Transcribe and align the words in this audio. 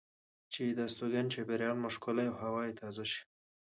چې 0.53 0.63
د 0.77 0.79
استوګنې 0.87 1.31
چاپیریال 1.33 1.77
مو 1.81 1.89
ښکلی 1.95 2.27
او 2.31 2.37
هوا 2.43 2.61
یې 2.67 2.77
تازه 2.81 3.03
شي. 3.11 3.21